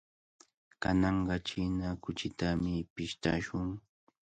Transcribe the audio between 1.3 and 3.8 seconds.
china kuchitami pishtashun.